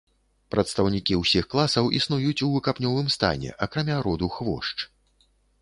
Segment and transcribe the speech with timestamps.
[0.53, 4.77] Прадстаўнікі ўсіх класаў існуюць у выкапнёвым стане, акрамя роду хвошч.